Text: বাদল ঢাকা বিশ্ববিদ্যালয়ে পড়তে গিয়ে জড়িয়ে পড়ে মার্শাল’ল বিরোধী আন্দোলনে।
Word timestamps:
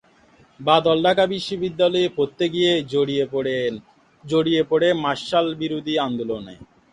বাদল 0.59 0.97
ঢাকা 1.05 1.23
বিশ্ববিদ্যালয়ে 1.33 2.07
পড়তে 2.17 2.45
গিয়ে 2.53 2.71
জড়িয়ে 4.23 4.63
পড়ে 4.71 4.87
মার্শাল’ল 5.03 5.51
বিরোধী 5.61 5.93
আন্দোলনে। 6.07 6.55